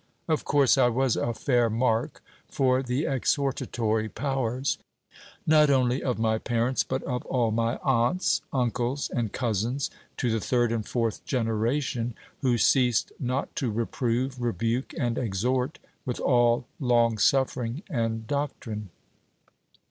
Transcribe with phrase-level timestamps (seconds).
[0.27, 4.79] Of course, I was a fair mark for the exhortatory powers,
[5.45, 10.39] not only of my parents, but of all my aunts, uncles, and cousins, to the
[10.39, 17.19] third and fourth generation, who ceased not to reprove, rebuke, and exhort with all long
[17.19, 18.89] suffering and doctrine.